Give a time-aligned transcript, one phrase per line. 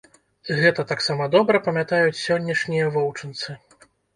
[0.61, 3.49] Гэта таксама добра памятаюць сённяшнія воўчынцы.